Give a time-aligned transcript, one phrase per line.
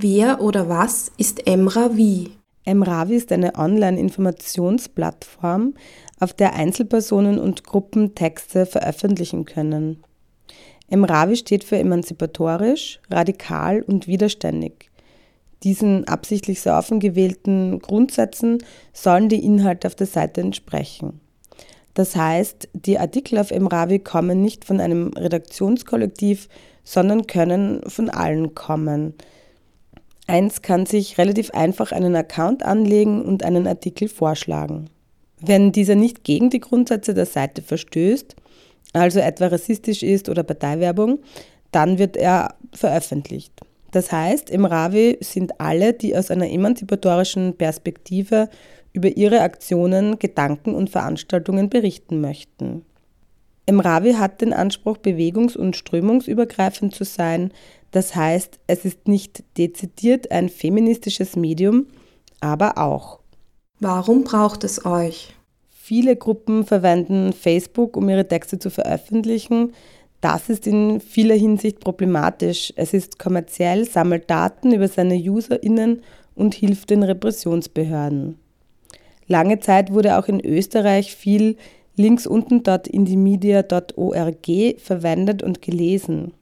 [0.00, 2.30] Wer oder was ist Emravi?
[2.64, 5.74] Emravi ist eine Online-Informationsplattform,
[6.20, 10.04] auf der Einzelpersonen und Gruppen Texte veröffentlichen können.
[10.88, 14.88] Emravi steht für emanzipatorisch, radikal und widerständig.
[15.64, 18.58] Diesen absichtlich so offen gewählten Grundsätzen
[18.92, 21.18] sollen die Inhalte auf der Seite entsprechen.
[21.94, 26.48] Das heißt, die Artikel auf Emravi kommen nicht von einem Redaktionskollektiv,
[26.84, 29.14] sondern können von allen kommen.
[30.28, 34.90] Eins kann sich relativ einfach einen Account anlegen und einen Artikel vorschlagen.
[35.40, 38.36] Wenn dieser nicht gegen die Grundsätze der Seite verstößt,
[38.92, 41.20] also etwa rassistisch ist oder Parteiwerbung,
[41.72, 43.52] dann wird er veröffentlicht.
[43.90, 48.50] Das heißt, im Ravi sind alle, die aus einer emanzipatorischen Perspektive
[48.92, 52.84] über ihre Aktionen, Gedanken und Veranstaltungen berichten möchten.
[53.68, 57.52] Im Ravi hat den Anspruch, bewegungs- und strömungsübergreifend zu sein.
[57.90, 61.84] Das heißt, es ist nicht dezidiert ein feministisches Medium,
[62.40, 63.20] aber auch.
[63.78, 65.34] Warum braucht es euch?
[65.68, 69.74] Viele Gruppen verwenden Facebook, um ihre Texte zu veröffentlichen.
[70.22, 72.72] Das ist in vieler Hinsicht problematisch.
[72.74, 76.00] Es ist kommerziell, sammelt Daten über seine UserInnen
[76.34, 78.38] und hilft den Repressionsbehörden.
[79.26, 81.58] Lange Zeit wurde auch in Österreich viel
[81.98, 84.46] links unten dort indimedia.org
[84.78, 86.32] verwendet und gelesen.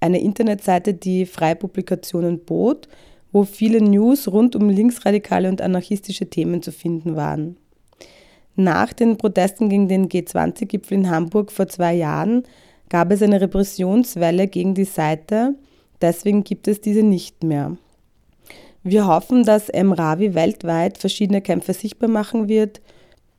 [0.00, 2.88] Eine Internetseite, die freie Publikationen bot
[3.32, 7.56] wo viele News rund um linksradikale und anarchistische Themen zu finden waren.
[8.56, 12.42] Nach den Protesten gegen den G20-Gipfel in Hamburg vor zwei Jahren
[12.88, 15.54] gab es eine Repressionswelle gegen die Seite,
[16.00, 17.76] deswegen gibt es diese nicht mehr.
[18.82, 22.80] Wir hoffen, dass Mravi weltweit verschiedene Kämpfe sichtbar machen wird.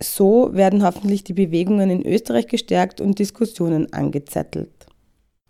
[0.01, 4.71] So werden hoffentlich die Bewegungen in Österreich gestärkt und Diskussionen angezettelt.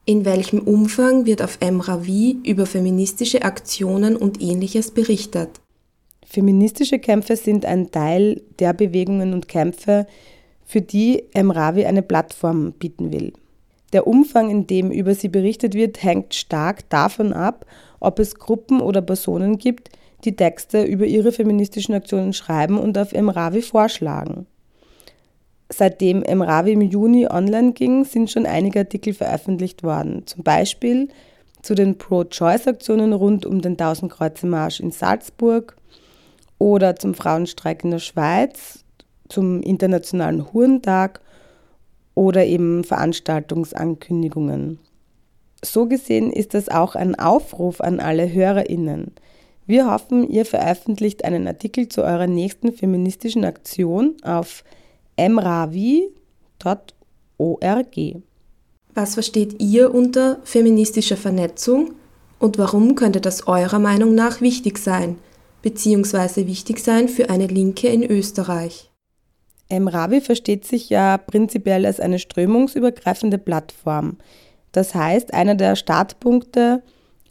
[0.05, 5.61] In welchem Umfang wird auf Emravi über feministische Aktionen und ähnliches berichtet?
[6.25, 10.07] Feministische Kämpfe sind ein Teil der Bewegungen und Kämpfe,
[10.65, 13.33] für die Emravi eine Plattform bieten will.
[13.93, 17.65] Der Umfang, in dem über sie berichtet wird, hängt stark davon ab,
[17.99, 19.89] ob es Gruppen oder Personen gibt,
[20.25, 24.45] die Texte über ihre feministischen Aktionen schreiben und auf Emravi vorschlagen.
[25.71, 30.25] Seitdem Emravi im Juni online ging, sind schon einige Artikel veröffentlicht worden.
[30.25, 31.09] Zum Beispiel
[31.61, 35.75] zu den Pro-Choice-Aktionen rund um den 1000-Kreuze-Marsch in Salzburg
[36.57, 38.83] oder zum Frauenstreik in der Schweiz,
[39.27, 41.21] zum Internationalen Hurentag
[42.15, 44.79] oder eben Veranstaltungsankündigungen.
[45.63, 49.11] So gesehen ist das auch ein Aufruf an alle HörerInnen.
[49.69, 54.63] Wir hoffen, ihr veröffentlicht einen Artikel zu eurer nächsten feministischen Aktion auf
[55.15, 56.09] emravi.org.
[58.95, 61.91] Was versteht ihr unter feministischer Vernetzung
[62.39, 65.19] und warum könnte das eurer Meinung nach wichtig sein,
[65.61, 68.89] beziehungsweise wichtig sein für eine Linke in Österreich?
[69.69, 74.17] Emravi versteht sich ja prinzipiell als eine strömungsübergreifende Plattform.
[74.71, 76.81] Das heißt, einer der Startpunkte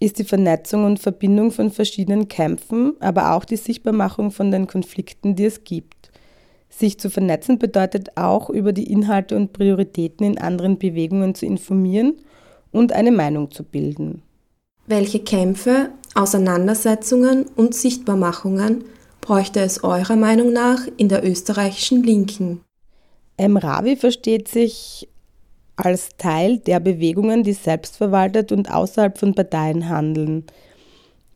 [0.00, 5.34] ist die Vernetzung und Verbindung von verschiedenen Kämpfen, aber auch die Sichtbarmachung von den Konflikten,
[5.34, 6.10] die es gibt.
[6.70, 12.14] Sich zu vernetzen bedeutet auch, über die Inhalte und Prioritäten in anderen Bewegungen zu informieren
[12.70, 14.22] und eine Meinung zu bilden.
[14.86, 18.84] Welche Kämpfe, Auseinandersetzungen und Sichtbarmachungen
[19.20, 22.60] bräuchte es eurer Meinung nach in der österreichischen Linken?
[23.36, 25.08] Emravi versteht sich
[25.78, 30.44] als Teil der Bewegungen, die selbstverwaltet und außerhalb von Parteien handeln.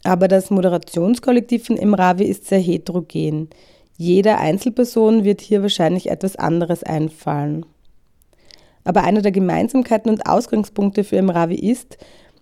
[0.02, 3.50] Aber das Moderationskollektiv von Emravi ist sehr heterogen.
[3.96, 7.64] Jeder Einzelperson wird hier wahrscheinlich etwas anderes einfallen.
[8.82, 11.98] Aber einer der Gemeinsamkeiten und Ausgangspunkte für Emravi ist,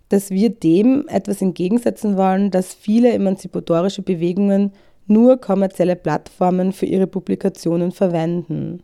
[0.08, 4.72] dass wir dem etwas entgegensetzen wollen, dass viele emanzipatorische Bewegungen
[5.06, 8.82] nur kommerzielle Plattformen für ihre Publikationen verwenden.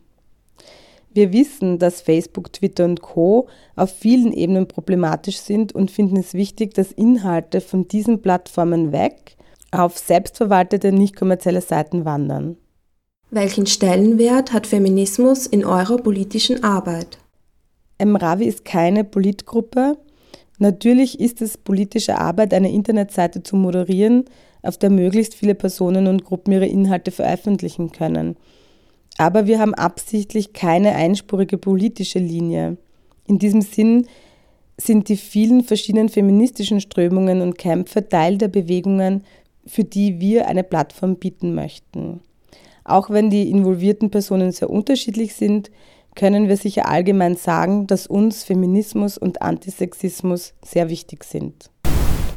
[1.17, 6.35] Wir wissen, dass Facebook, Twitter und Co auf vielen Ebenen problematisch sind und finden es
[6.35, 9.39] wichtig, dass Inhalte von diesen Plattformen weg
[9.71, 12.59] auf selbstverwaltete, nicht kommerzielle Seiten wandern.
[13.31, 17.17] Welchen Stellenwert hat Feminismus in eurer politischen Arbeit?
[17.97, 19.97] Emravi ist keine Politgruppe.
[20.59, 24.27] Natürlich ist es politische Arbeit, eine Internetseite zu moderieren,
[24.61, 28.37] auf der möglichst viele Personen und Gruppen ihre Inhalte veröffentlichen können.
[29.19, 32.77] Aber wir haben absichtlich keine einspurige politische Linie.
[33.27, 34.07] In diesem Sinn
[34.79, 39.25] sind die vielen verschiedenen feministischen Strömungen und Kämpfe Teil der Bewegungen,
[39.67, 42.21] für die wir eine Plattform bieten möchten.
[42.85, 45.71] Auch wenn die involvierten Personen sehr unterschiedlich sind,
[46.15, 51.71] können wir sicher allgemein sagen, dass uns Feminismus und Antisexismus sehr wichtig sind.